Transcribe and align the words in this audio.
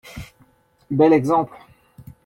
Bel 0.91 1.11
exemple 1.13 1.55